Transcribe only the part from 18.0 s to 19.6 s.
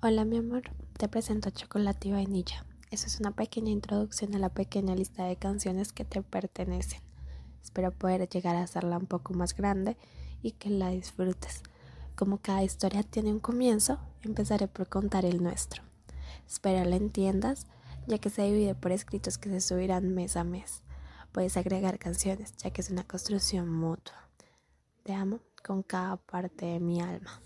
ya que se divide por escritos que se